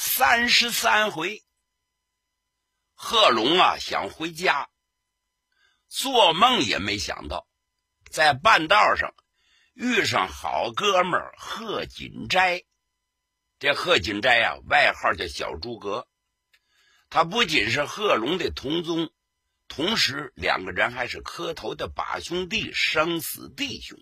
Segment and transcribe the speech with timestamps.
[0.00, 1.44] 三十三回，
[2.94, 4.70] 贺龙啊想回家，
[5.88, 7.48] 做梦也没想到，
[8.08, 9.12] 在半道上
[9.74, 12.62] 遇上好哥们贺锦斋。
[13.58, 16.06] 这贺锦斋啊，外号叫小诸葛，
[17.10, 19.12] 他不仅是贺龙的同宗，
[19.66, 23.98] 同时两个人还是磕头的把兄弟、生死弟兄。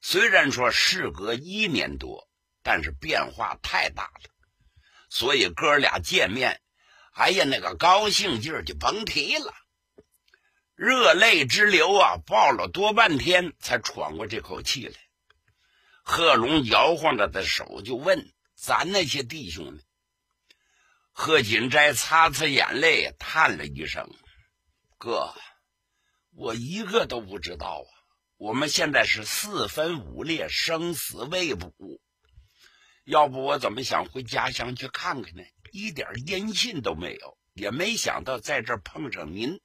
[0.00, 2.28] 虽然说事隔一年多。
[2.64, 4.31] 但是变化太大了，
[5.14, 6.62] 所以哥俩见面，
[7.12, 9.52] 哎呀，那个高兴劲儿就甭提了，
[10.74, 12.16] 热泪直流啊！
[12.24, 14.94] 抱了多半天才喘过这口气来。
[16.02, 19.82] 贺龙摇晃着的手就问：“咱那些弟兄呢？”
[21.12, 24.10] 贺锦斋擦擦眼泪，叹了一声
[24.96, 25.34] ：“哥，
[26.30, 27.90] 我一个都不知道啊！
[28.38, 31.70] 我们现在是四分五裂，生死未卜。”
[33.12, 35.42] 要不我怎么想回家乡去看看呢？
[35.70, 39.60] 一点音信都没有，也没想到在这碰上您。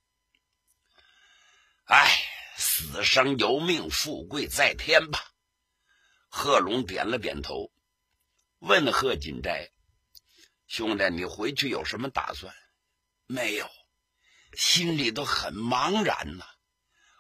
[1.85, 2.11] 哎，
[2.57, 5.31] 死生由命，富贵在天吧。
[6.27, 7.71] 贺龙点了点头，
[8.59, 9.69] 问贺锦斋
[10.67, 12.53] ：“兄弟，你回去有什么打算？”
[13.27, 13.65] 没有，
[14.57, 16.45] 心里都很茫然呐。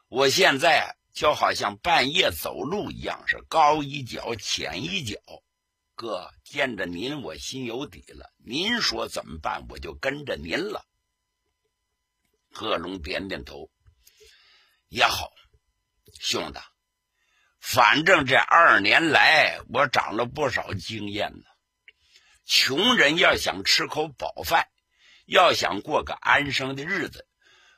[0.09, 5.17] 我现在就好像半夜走路一样，是高一脚浅一脚。
[5.97, 8.31] 哥见着您，我心有底了。
[8.37, 10.85] 您说怎么办，我就跟着您了。
[12.51, 13.71] 贺龙点点头，
[14.89, 15.31] 也好，
[16.19, 16.59] 兄弟，
[17.59, 21.43] 反正这二年来我长了不少经验呢。
[22.45, 24.67] 穷人要想吃口饱饭，
[25.25, 27.27] 要想过个安生的日子，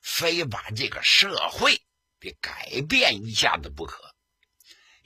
[0.01, 1.81] 非把这个社会
[2.19, 4.13] 得改变一下子不可。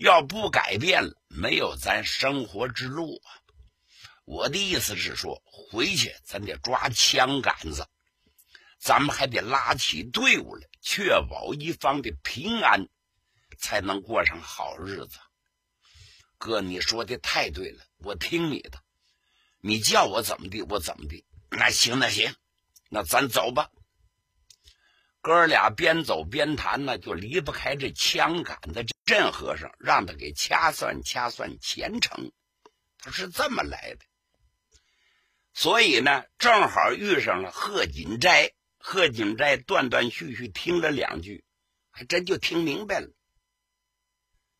[0.04, 3.40] 要不改变了，没有咱生活之路啊！
[4.26, 7.88] 我的意思是说，回去咱得抓枪杆子，
[8.78, 12.86] 咱们还得拉起队伍来，确保一方的平安，
[13.58, 15.20] 才能过上好日子。
[16.38, 18.84] 哥，你说的太对了，我听你的，
[19.62, 21.24] 你叫我怎么地，我怎么地。
[21.50, 22.36] 那行，那行，
[22.90, 23.70] 那咱走吧。
[25.24, 28.86] 哥俩边走边谈呢，就离不开这枪杆子。
[29.06, 32.34] 镇和尚让他给掐算掐算前程，
[32.98, 34.06] 他是这么来的。
[35.54, 38.52] 所以呢，正好遇上了贺锦斋。
[38.78, 41.46] 贺锦斋断断续续听了两句，
[41.90, 43.08] 还真就听明白了。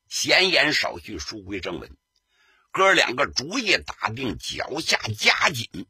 [0.08, 1.98] 闲言少叙，书归正文。
[2.72, 5.88] 哥两个主意打定，脚下加紧。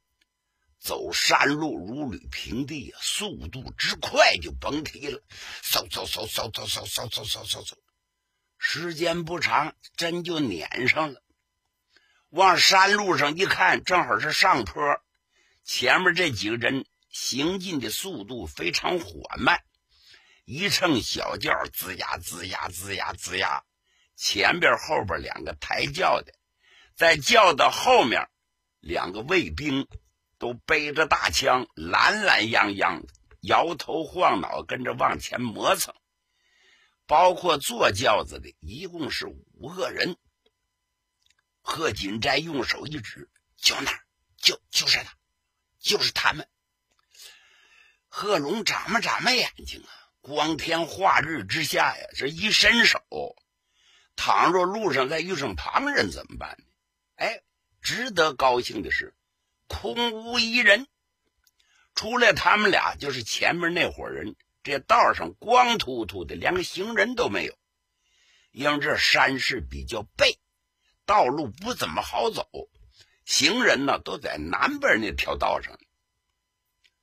[0.83, 5.23] 走山路如履平地啊，速度之快就甭提了。
[5.63, 7.73] 嗖嗖嗖嗖嗖嗖嗖嗖嗖嗖嗖，
[8.57, 11.23] 时间不长，真就撵上了。
[12.31, 15.01] 往山路上一看，正好是上坡，
[15.63, 19.63] 前面这几个人行进的速度非常缓慢，
[20.43, 23.63] 一乘小轿吱呀吱呀吱呀吱呀，
[24.17, 26.33] 前边后边两个抬轿的，
[26.93, 28.27] 在轿的后面
[28.81, 29.87] 两个卫兵。
[30.43, 33.01] 都背着大枪，懒懒洋洋，
[33.39, 35.95] 摇头晃脑，跟着往前磨蹭。
[37.07, 40.17] 包括坐轿子的，一共是五个人。
[41.61, 44.03] 贺锦斋用手一指：“就那儿，
[44.35, 45.13] 就就是他，
[45.79, 46.45] 就是他们。”
[48.09, 52.99] 贺龙眨巴眨巴眼睛啊，光天化日之下呀，这一伸手，
[54.17, 56.65] 倘若路上再遇上旁人怎么办呢？
[57.15, 57.43] 哎，
[57.81, 59.15] 值得高兴的是。
[59.73, 60.87] 空无一人，
[61.95, 64.35] 除了他们俩，就是前面那伙人。
[64.61, 67.53] 这道上光秃秃的，连个行人都没有。
[68.51, 70.39] 因为这山势比较背，
[71.05, 72.47] 道路不怎么好走，
[73.25, 75.77] 行人呢都在南边那条道上。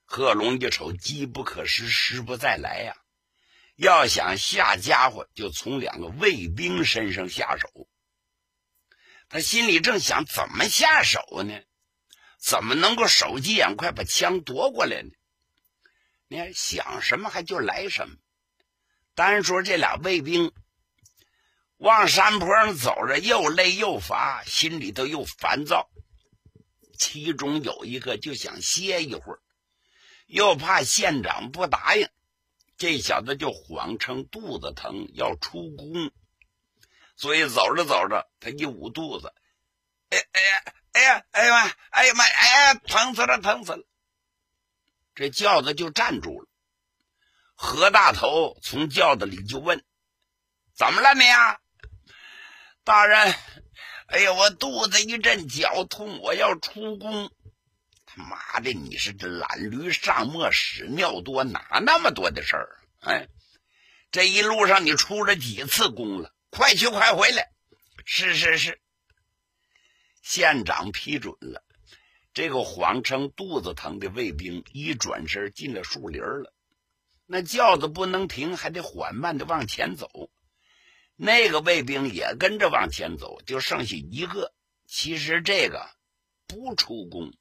[0.06, 2.96] 贺龙一瞅，机不可失，失不再来呀！
[3.76, 7.88] 要想下家伙，就从两个卫兵身上下手。
[9.28, 11.61] 他心里正想，怎么下手呢？
[12.40, 15.10] 怎么能够手疾眼快把枪夺过来呢？
[16.26, 18.16] 你看想什么还就来什么。
[19.14, 20.52] 单说这俩卫兵
[21.76, 25.90] 往山坡上走着，又累又乏，心里头又烦躁。
[26.96, 29.40] 其中有一个就想歇一会儿，
[30.26, 32.08] 又怕县长不答应，
[32.76, 36.12] 这小子就谎称肚子疼要出宫，
[37.16, 39.34] 所以走着走着，他一捂肚子，
[40.10, 43.84] 哎哎哎呀哎呀妈哎呀妈哎呀疼死了疼死了，
[45.14, 46.48] 这轿子就站住了。
[47.54, 49.84] 何大头从轿子里就问
[50.75, 51.58] ：“怎么了你啊，
[52.84, 53.34] 大人？”
[54.08, 57.31] 哎呀，我肚子一阵绞痛，我要出宫。
[58.06, 62.81] 他妈的，你是这懒驴上磨屎尿多，哪那么多的事儿？
[63.02, 63.28] 哎，
[64.10, 66.34] 这一路上你出了几次宫了？
[66.50, 67.52] 快去快回来！
[68.04, 68.81] 是是是，
[70.31, 71.65] 县长批准了。
[72.32, 76.55] 这个谎称肚子疼的卫兵一转身进了树林了。
[77.27, 80.31] 那轿子不能停，还得缓慢的往前走。
[81.17, 84.55] 那个卫兵也跟着往前走，就剩下一个。
[84.87, 85.85] 其实这个
[86.47, 87.32] 不出宫，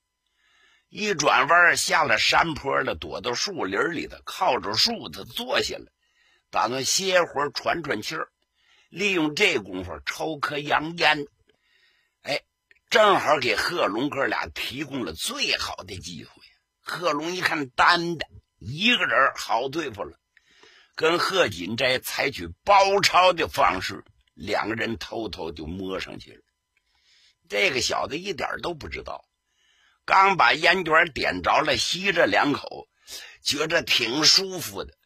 [0.87, 5.91] 一转弯下了山坡了，躲到树林里头，靠着树子坐下了，
[6.49, 8.31] 打算歇会儿喘喘气儿，
[8.89, 11.27] 利用这功夫抽颗洋烟。
[12.89, 16.31] 正好给贺龙哥俩提供了最好的机会。
[16.79, 18.25] 贺龙一看单的，
[18.57, 20.19] 一个人好对付了。
[20.95, 24.03] 跟贺锦斋采取包抄的方式，
[24.33, 26.41] 两个人偷偷就摸上去了。
[27.47, 29.23] 这个小子一点都不知道，
[30.03, 32.89] 刚把烟卷点着了，吸着两口，
[33.43, 34.97] 觉着挺舒服的，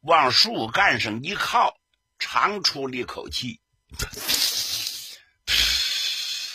[0.00, 1.76] 往树干上一靠，
[2.20, 3.60] 长出了一口气。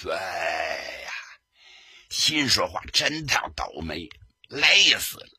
[0.09, 1.11] 哎呀，
[2.27, 4.09] 心说话真他倒霉，
[4.49, 5.29] 累死了。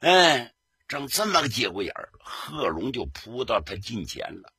[0.00, 0.52] 嗯。
[0.86, 4.52] 正这么个节骨眼儿，贺龙就扑到他近前了。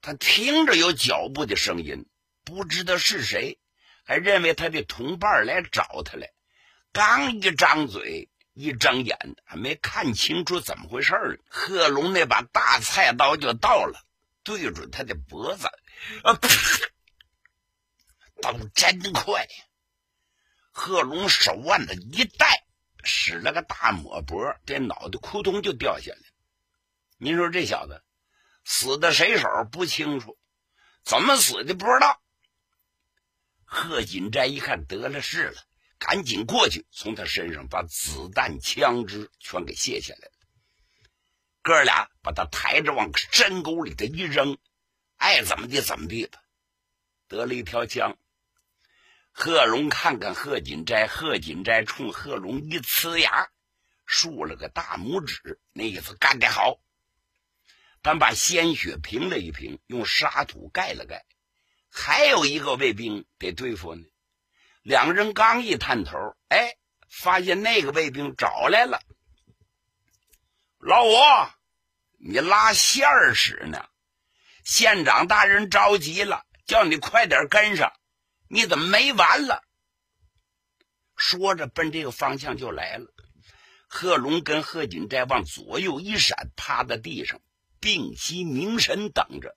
[0.00, 2.06] 他听着有脚步的声音，
[2.44, 3.58] 不知道是谁，
[4.04, 6.30] 还认为他的同伴来找他来。
[6.92, 11.40] 刚一张嘴，一睁眼，还没看清楚怎么回事儿。
[11.48, 14.00] 贺龙那把大菜刀就到了，
[14.44, 15.66] 对准他的脖子，
[16.22, 16.38] 啊！
[18.40, 19.44] 刀真快，
[20.72, 22.66] 贺龙手腕子一带。
[23.04, 26.20] 使了个大抹脖，这脑袋扑通就掉下来。
[27.16, 28.00] 您说这小子
[28.64, 30.38] 死的谁手不清楚，
[31.02, 32.22] 怎么死的不知道。
[33.64, 35.60] 贺锦斋一看得了势了，
[35.98, 40.32] 赶紧过去，从他身上把子弹、枪支全给卸下来了。
[41.60, 44.56] 哥俩把他抬着往山沟里头一扔，
[45.16, 46.40] 爱怎么地怎么地吧，
[47.26, 48.16] 得了一条枪。
[49.32, 53.48] 贺龙看看贺锦斋，贺锦斋冲贺龙一呲牙，
[54.06, 56.78] 竖了个大拇指，那意思干得好。
[58.02, 61.24] 但把鲜血平了一平，用沙土盖了盖。
[61.90, 64.02] 还有一个卫兵得对付呢。
[64.82, 66.18] 两个人刚一探头，
[66.48, 66.76] 哎，
[67.08, 69.00] 发现那个卫兵找来了。
[70.78, 71.14] 老五，
[72.18, 73.88] 你拉线儿使呢？
[74.64, 77.92] 县长大人着急了，叫你快点跟上。
[78.54, 79.64] 你怎么没完了？
[81.16, 83.06] 说着，奔这个方向就来了。
[83.88, 87.40] 贺龙跟贺锦斋往左右一闪，趴在地上，
[87.80, 89.56] 屏息凝神等着。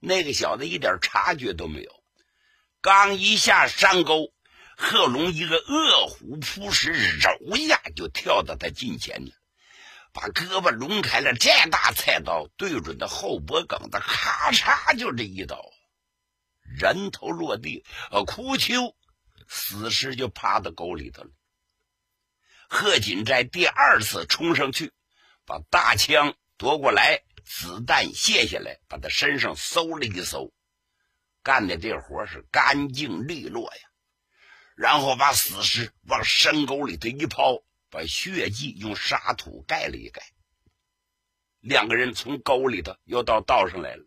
[0.00, 2.02] 那个小子一点察觉都没有。
[2.80, 4.32] 刚一下山沟，
[4.78, 9.32] 贺龙一个饿虎扑食，揉一下就跳到他近前了，
[10.14, 15.73] 把胳膊抡开了，这大菜刀对准他后脖梗子，咔嚓就这一刀。
[16.64, 18.96] 人头落地，呃，哭丘，
[19.46, 21.30] 死尸就趴到沟里头了。
[22.68, 24.92] 贺锦斋第二次冲上去，
[25.44, 30.52] 把大枪夺过来，子弹卸下来，把他身上搜了一搜，
[31.42, 33.80] 干的这活是干净利落呀。
[34.74, 40.22] 然后把死尸往深沟里头一抛，把血迹用沙土盖了一盖。
[41.60, 44.04] 两个人从沟里头又到道上来了。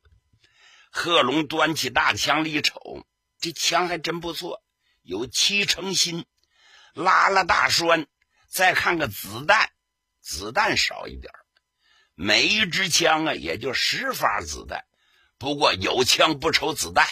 [0.98, 3.06] 贺龙端起大枪一瞅，
[3.39, 4.63] 这枪还真不错，
[5.04, 6.25] 有七成新，
[6.96, 8.08] 拉了大栓。
[8.50, 9.70] 再看看子弹，
[10.22, 11.32] 子弹少一点
[12.16, 14.86] 每一支枪啊也就十发子弹。
[15.38, 17.08] 不过有枪不愁子弹，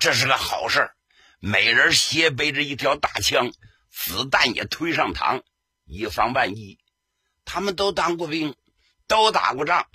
[0.00, 0.90] 这是个好事
[1.38, 3.52] 每人斜背着一条大枪，
[3.92, 5.42] 子弹也推上膛，
[5.84, 6.80] 以防万一。
[7.44, 8.56] 他们都当过兵，
[9.06, 9.88] 都打过仗。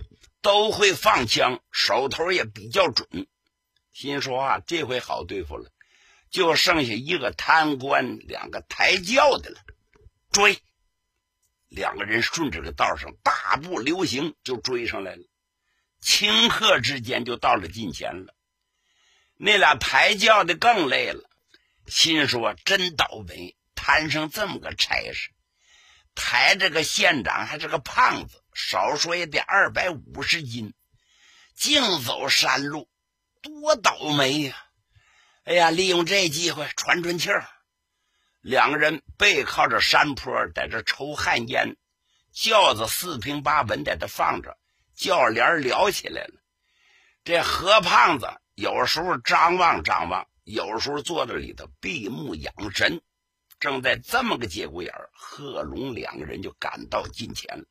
[0.43, 3.27] 都会放枪，手头也比较准。
[3.93, 5.71] 心说啊，这回好对付了，
[6.29, 9.59] 就剩下一个贪官、两个抬轿的了。
[10.31, 10.59] 追！
[11.69, 15.23] 两个人顺着个道上大步流星就追上来了，
[16.01, 18.35] 顷刻之间就到了近前了。
[19.37, 21.29] 那俩抬轿的更累了，
[21.87, 25.31] 心说真倒霉，摊上这么个差事，
[26.15, 30.73] 抬着个县长还是个胖子，少说也得二百五十斤，
[31.55, 32.89] 净走山路，
[33.41, 34.57] 多倒霉呀！
[35.43, 37.45] 哎呀，利用这机会喘喘气儿。
[38.41, 41.75] 两个人背靠着山坡，在这抽旱烟，
[42.31, 44.57] 轿子四平八稳在这放着，
[44.95, 46.41] 轿帘撩起来了。
[47.23, 53.01] 这何胖子有时候张望张望，有时候坐在里头闭目养神。
[53.59, 57.65] 正在这么个节骨眼儿，贺龙两个人就赶到近前了。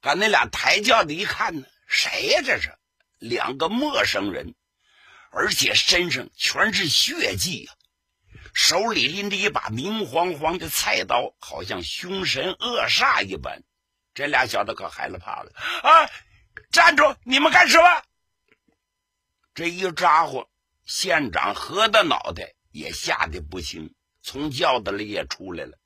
[0.00, 2.40] 把那俩抬轿的一看呢，谁呀？
[2.44, 2.76] 这是
[3.18, 4.54] 两个陌生人，
[5.30, 7.72] 而且身上全是血迹呀。
[8.52, 13.62] 手里拎着一把明晃晃的菜刀，好像凶神恶煞一般。
[14.12, 16.10] 这俩小子可害了怕了啊！
[16.72, 17.14] 站住！
[17.22, 18.02] 你们干什么？
[19.54, 20.48] 这一咋呼，
[20.84, 25.78] 县长何的脑袋也吓得不轻，从轿子里也出来了。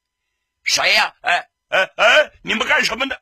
[0.63, 1.15] 谁呀？
[1.21, 2.33] 哎哎哎！
[2.43, 3.15] 你们干什么呢？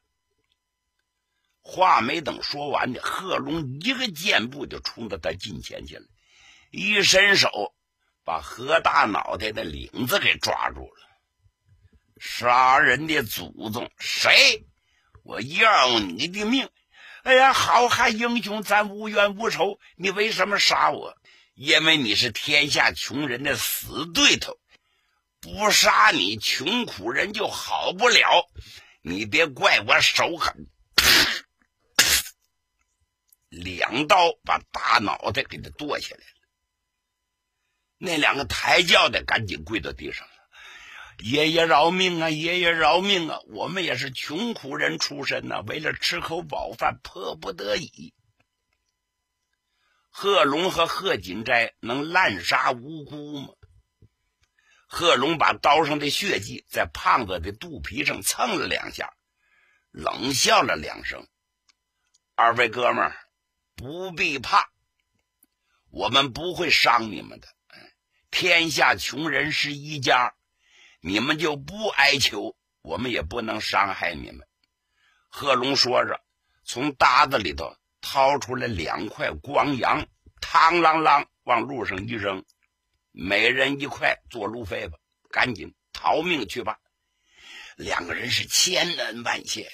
[1.62, 6.04] 话没等说完呢，贺龙一个箭步就冲到他近前去了，
[6.71, 7.75] 一伸手。
[8.25, 11.09] 把何大脑袋的领子给抓住了！
[12.21, 14.64] 杀人的祖宗，谁？
[15.25, 16.69] 我要你的命！
[17.25, 21.16] 哎呀，好汉英雄，咱无冤无仇，你为什么杀我？
[21.54, 24.57] 因为你是天下穷人的死对头，
[25.40, 28.49] 不杀你，穷苦人就好不了。
[29.02, 30.69] 你别怪我手狠，
[33.52, 36.32] 两刀把大脑袋给他剁下来了。
[37.99, 40.32] 那两个抬轿的赶紧跪到地上了，
[41.18, 42.30] 爷爷饶命啊！
[42.30, 43.38] 爷爷饶命啊！
[43.49, 48.14] 我们也是穷苦人出身呐，为了吃口饱饭，迫不得已。
[50.09, 53.49] 贺龙和贺锦斋能滥杀无辜吗？
[54.87, 59.14] 贺龙把刀上的血迹在胖子的肚皮上蹭了两下，
[59.90, 61.28] 冷笑了两声
[62.35, 63.16] ：“二位哥们儿，
[63.75, 64.71] 不必怕，
[65.91, 67.49] 我们不会伤你们的。”
[68.31, 70.35] 天下穷人是一家，
[71.00, 74.49] 你们就不哀求，我们也不能伤害你们。
[75.29, 76.19] 贺龙说着，
[76.64, 80.07] 从搭子里头掏出来两块光洋，
[80.41, 82.43] 嘡啷啷往路上一扔，
[83.11, 84.97] 每人一块做路费吧，
[85.31, 86.79] 赶紧逃命去吧。
[87.76, 89.71] 两个人是千恩万谢，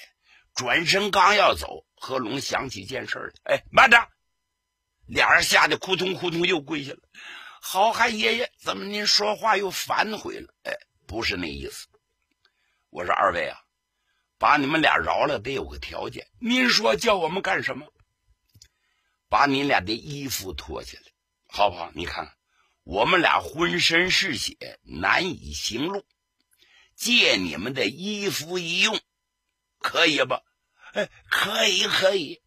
[0.53, 4.07] 转身刚要走，贺龙想起件事来，哎，慢着！
[5.05, 6.99] 俩人吓得扑通扑通又跪下了。
[7.61, 10.53] 好汉爷爷，怎么您说话又反悔了？
[10.63, 10.73] 哎，
[11.05, 11.87] 不是那意思。
[12.89, 13.59] 我说二位啊，
[14.37, 16.27] 把你们俩饶了得有个条件。
[16.39, 17.85] 您说叫我们干什么？
[19.27, 21.11] 把你俩的衣服脱下来，
[21.47, 21.91] 好不好？
[21.93, 22.33] 你看，
[22.83, 26.05] 我们俩浑身是血，难以行路，
[26.95, 28.99] 借你们的衣服一用，
[29.79, 30.41] 可以吧？
[30.93, 32.41] 哎，可以，可以。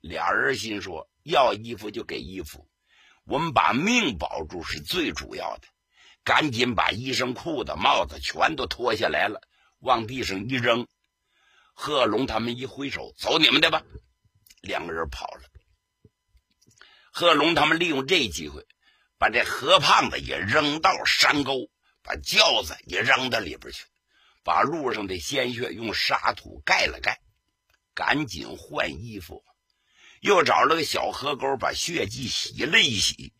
[0.00, 2.68] 俩人心说，要衣服就给衣服。
[3.24, 5.68] 我们把命保住是最主要的，
[6.24, 9.40] 赶紧把衣裳、裤子、帽子全都脱下来了，
[9.78, 10.86] 往地上一扔。
[11.74, 13.82] 贺龙他们一挥手：“走你们的吧！”
[14.60, 15.42] 两个人跑了。
[17.12, 18.66] 贺龙他们利用这机会，
[19.18, 21.70] 把这何胖子也扔到山沟，
[22.02, 23.84] 把轿子也扔到里边去，
[24.42, 27.20] 把路上的鲜血用沙土盖了盖，
[27.94, 29.44] 赶紧换衣服。
[30.20, 33.32] 又找了个小河沟，把血迹洗了一洗。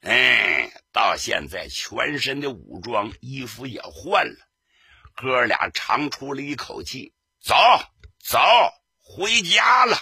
[0.00, 4.48] 哎，到现在全身的武装衣服也换了，
[5.14, 7.54] 哥俩长出了一口气，走
[8.18, 8.38] 走
[9.00, 9.98] 回家了。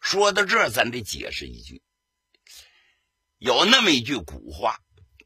[0.00, 1.82] 说到这，咱得解释一句：
[3.38, 4.78] 有那么一句古话，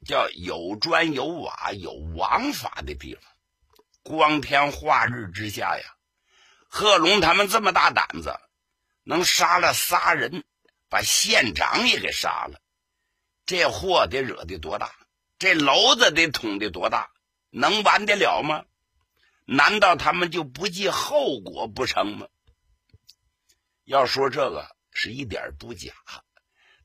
[0.07, 3.23] 叫“有砖有瓦有王法”的地方，
[4.03, 5.85] 光天化日之下呀，
[6.69, 8.39] 贺龙他们这么大胆子。
[9.03, 10.45] 能杀了仨人，
[10.91, 12.61] 把县长也给杀了，
[13.47, 14.93] 这祸得惹得多大？
[15.39, 17.11] 这篓子得捅得多大？
[17.49, 18.67] 能完得了吗？
[19.47, 22.29] 难道他们就不计后果不成吗？
[23.85, 25.95] 要说这个是一点不假，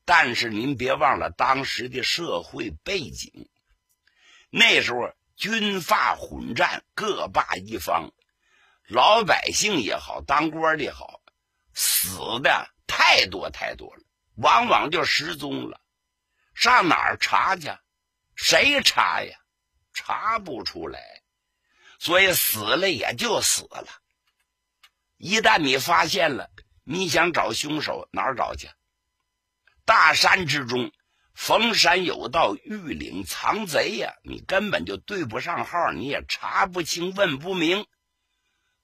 [0.06, 3.50] 但是您别忘了当时的社会背景。
[4.48, 8.14] 那时候军阀混战，各霸一方，
[8.88, 11.20] 老百姓也好，当官的也好。
[11.72, 14.02] 死的太多太多了，
[14.36, 15.80] 往往就失踪了，
[16.54, 17.68] 上哪儿查去？
[18.36, 19.36] 谁查呀？
[19.92, 21.00] 查不出来，
[21.98, 23.86] 所以死了也就死了。
[25.16, 26.50] 一旦你发现了，
[26.82, 28.68] 你想找凶手哪儿找去？
[29.84, 30.92] 大山之中
[31.34, 34.14] 逢山有道，玉岭藏贼呀！
[34.24, 37.86] 你根本就对不上号，你也查不清、问不明。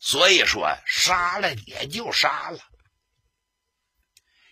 [0.00, 2.59] 所以说，杀了也就杀了。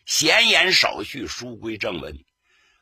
[0.06, 2.24] 闲言少叙，书归正文。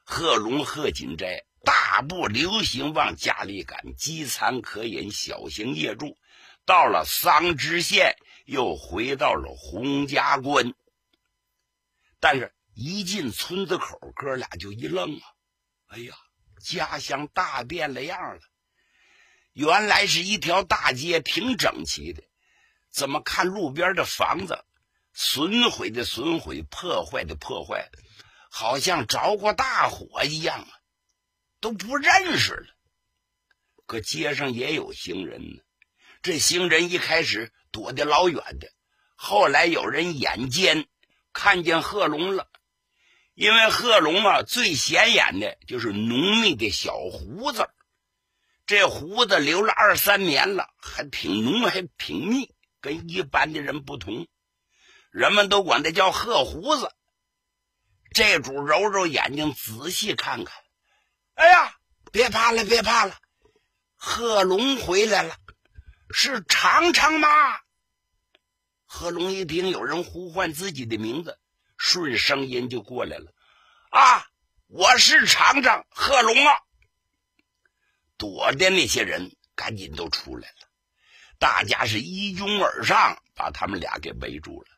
[0.04, 6.18] 贺龙、贺锦斋大步流星往家里赶，饥餐渴饮，小行夜住。
[6.66, 10.74] 到了桑植县，又回到了洪家关。
[12.20, 12.52] 但是。
[12.78, 15.22] 一进村子口，哥俩就一愣啊！
[15.86, 16.14] 哎呀，
[16.62, 18.40] 家乡大变了样了。
[19.54, 22.22] 原来是一条大街，挺整齐的，
[22.96, 24.64] 怎么看路边的房子，
[25.12, 27.90] 损毁的损毁，破坏的破坏，
[28.50, 30.68] 好像着过大火一样啊，
[31.60, 32.66] 都不认识了。
[33.84, 35.60] 可街上也有行人呢，
[36.22, 38.72] 这行人一开始躲得老远的，
[39.14, 40.88] 后来有人眼尖，
[41.34, 42.48] 看见贺龙了。
[43.34, 47.68] 因为贺龙啊，最显眼的就是浓密的小胡子，
[48.64, 52.54] 这胡子留了二三年了，还挺浓，还挺密，
[52.86, 54.28] 跟一般的人不同，
[55.10, 56.94] 人们都管他叫贺胡子。
[58.14, 60.54] 这主揉揉眼睛，仔细看看，
[61.34, 61.74] 哎呀，
[62.12, 63.18] 别怕了，别怕了，
[63.96, 65.36] 贺龙回来了，
[66.10, 67.28] 是长长吗？
[68.84, 71.40] 贺龙一听有人呼唤自己的名字。
[71.78, 73.34] 顺声音就过来了，
[73.90, 74.24] 啊，
[74.68, 76.60] 我是厂长贺龙啊！
[78.16, 80.68] 躲的那些人赶紧都出来了，
[81.38, 84.68] 大家是一拥而上，把他们俩给围住了。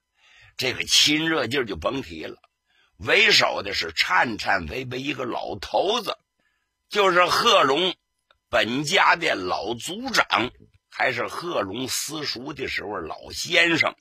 [0.57, 2.37] 这个亲热劲就甭提了。
[2.97, 6.19] 为首的是颤颤巍巍一个老头子，
[6.89, 7.95] 就是贺龙
[8.49, 10.51] 本家的老族长，
[10.91, 13.95] 还是贺龙私塾的时候老先生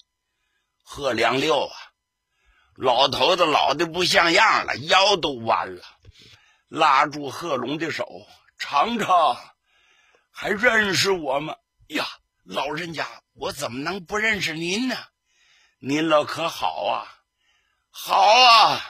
[0.81, 1.75] 贺良六啊。
[2.75, 5.83] 老头子老的不像样了，腰都弯了，
[6.67, 8.07] 拉住贺龙的手
[8.57, 9.37] ：“尝尝，
[10.31, 11.55] 还认识我吗？”
[11.89, 12.05] 呀，
[12.47, 14.95] 老人家，我怎么能不认识您呢？
[15.79, 17.03] 您老可好啊？
[17.89, 18.81] 好啊，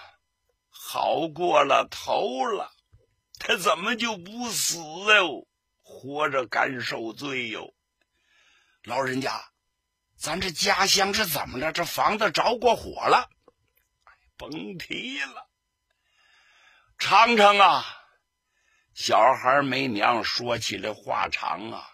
[0.70, 2.72] 好过了头了。
[3.39, 5.48] 他怎么就不死哟？
[5.82, 7.74] 活着干受罪哟？
[8.84, 9.52] 老人家，
[10.15, 11.72] 咱这家乡是怎么了？
[11.72, 13.28] 这房子着过火了？
[14.38, 15.50] 甭提了，
[17.00, 17.84] 长长啊，
[18.93, 21.89] 小孩没娘，说起来话长啊。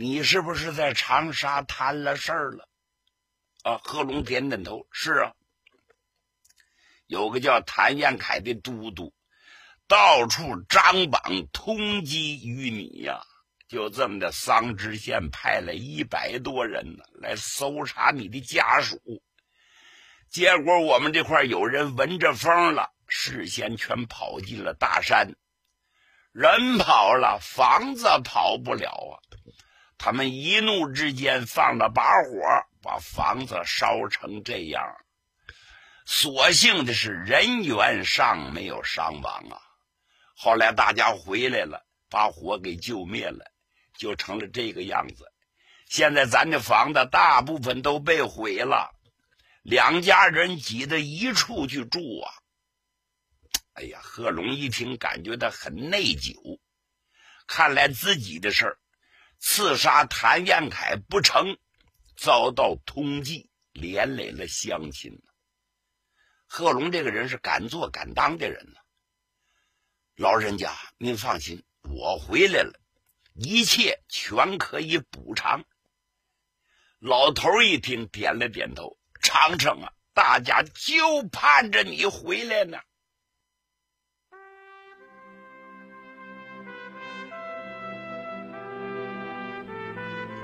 [0.00, 2.68] 你是不是在长沙摊了事儿了？
[3.64, 5.32] 啊，贺龙点点头，是啊。
[7.08, 9.12] 有个叫谭彦凯的都督，
[9.88, 11.20] 到处张榜
[11.52, 13.22] 通缉于你呀。
[13.66, 19.00] 就这么的，桑植县派了一百多人呢，来搜查你的家属。
[20.30, 25.34] 结果我们这块有人闻着风了，事先全跑进了大山。
[26.30, 29.18] 人跑了，房子跑不了啊！
[29.98, 32.40] 他们一怒之间放了把火，
[32.80, 34.82] 把房子烧成这样。
[36.06, 39.60] 所幸的是人员上没有伤亡啊。
[40.34, 43.44] 后来大家回来了，把火给救灭了，
[43.98, 45.30] 就成了这个样子。
[45.88, 48.94] 现在咱的房子大部分都被毁了。
[49.62, 52.30] 两家人挤在一处去住啊！
[53.74, 56.58] 哎呀，贺龙一听，感觉到很内疚。
[57.46, 58.78] 看来自己的事儿，
[59.38, 61.56] 刺杀谭彦凯不成，
[62.16, 65.20] 遭到通缉，连累了乡亲。
[66.46, 68.80] 贺龙这个人是敢做敢当的人呢。
[70.16, 72.80] 老人家，您放心，我回来了，
[73.34, 75.64] 一切全可以补偿。
[76.98, 78.98] 老头一听，点了点头。
[79.20, 82.78] 长城啊，大家就盼着你回来呢。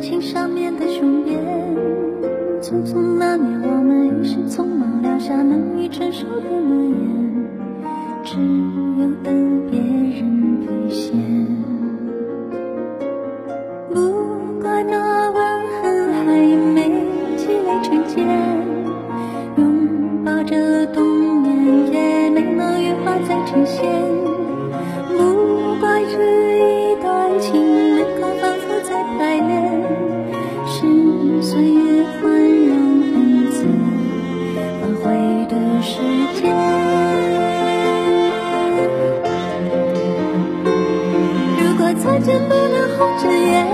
[0.00, 1.38] 情上面的雄辩。
[2.62, 6.85] 匆匆那年，我们一时匆忙，撂下难以承受的诺，
[31.46, 33.14] 岁月宽容恩
[33.52, 33.62] 赐
[34.82, 35.04] 挽回
[35.46, 36.02] 的时
[36.34, 36.42] 间。
[41.56, 43.64] 如果再见不能红着眼，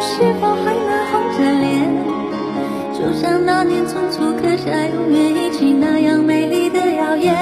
[0.00, 1.68] 是否还能红着脸？
[2.94, 7.36] 就像那年匆促刻下永远一起那样美丽的谣言。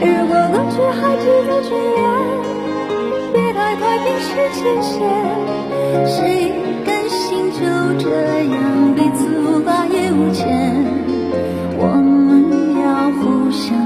[0.00, 1.98] 如果过去还值得眷恋，
[3.32, 4.94] 别太快冰释前嫌。
[6.06, 6.52] 谁
[8.02, 8.08] 这
[8.44, 10.48] 样彼此无挂也无牵？
[11.76, 12.48] 我们
[12.80, 13.76] 要互相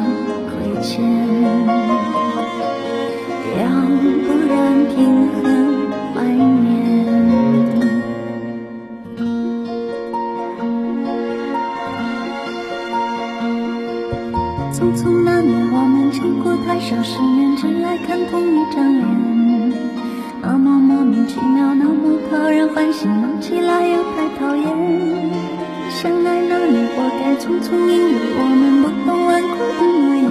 [0.51, 1.03] 亏欠，
[3.59, 3.67] 要
[4.25, 4.55] 不然
[4.95, 4.95] 凭
[5.35, 5.35] 何
[6.15, 6.63] 怀念？
[14.73, 19.34] 匆匆那年，我们见过太少世面，只爱看同一张脸。
[20.47, 24.67] 那么莫名其妙，那么讨人欢喜，闹起来又太讨厌。
[25.89, 30.29] 相爱那年，活该匆匆，因为我们不懂顽固的诺言，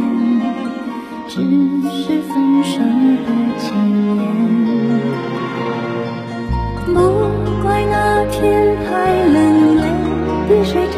[1.27, 1.33] 只
[1.89, 2.31] 是分
[2.63, 2.77] 手
[3.25, 3.65] 的前
[4.15, 4.21] 言。
[6.93, 6.95] 不
[7.63, 8.87] 怪那天太
[9.33, 9.35] 冷，
[9.77, 9.81] 泪
[10.47, 10.95] 滴水成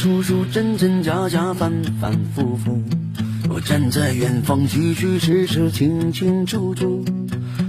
[0.00, 2.82] 影影绰绰，真真假假，反反复复。
[3.48, 7.04] 我站在远方，虚虚实实，清清楚楚。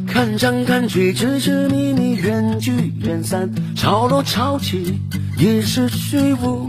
[0.07, 4.99] 看山看水，只是秘密，缘聚缘散，潮落潮起，
[5.37, 6.67] 也是虚无。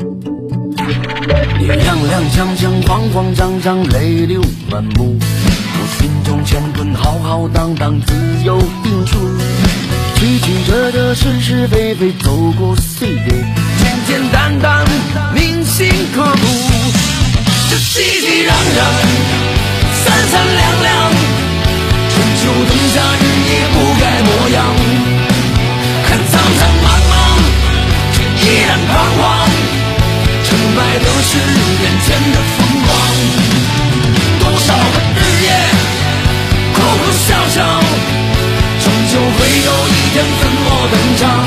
[1.59, 5.17] 你踉踉跄跄，慌慌张张，泪流满目。
[5.21, 9.17] 我心中乾坤浩浩荡荡，自有定数。
[10.17, 13.45] 曲曲折折，是是非非，走过岁月，
[14.13, 14.85] 简简单单，
[15.33, 16.47] 铭心刻骨。
[17.71, 18.81] 这熙熙攘攘，
[20.05, 20.93] 三三两两，
[22.11, 24.57] 春秋冬夏，日夜不改模样。
[26.05, 27.15] 看苍苍茫茫，
[28.13, 29.23] 却依然彷徨。
[30.45, 31.39] 成败得失
[31.83, 32.91] 眼前的风光。
[34.41, 35.49] 多少个日夜，
[36.75, 37.65] 哭哭笑笑，
[38.79, 41.42] 终究会有一天粉墨登场。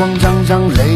[0.00, 0.89] 慌张张，泪